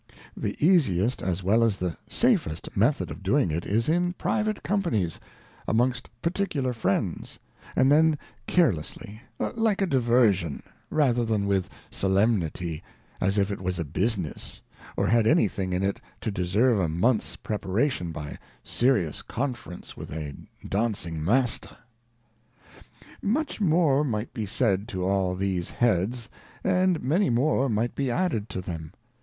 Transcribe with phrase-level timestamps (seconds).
[0.35, 5.19] The easiest as well as the safest Method of doing it, is in private Companies,
[5.67, 7.37] amongst particular Friends,
[7.75, 8.17] and then
[8.47, 12.81] carelesly, like a Diversion, rather than with Solemnity,
[13.21, 14.59] as if it was a business,
[14.97, 20.09] or had any thing in it to deserve a Month's preparation by serious Conference vrith
[20.09, 21.77] a Dancing Master.
[23.21, 26.27] Much more might be said to all these Heads,
[26.63, 28.93] and many more might be added to them.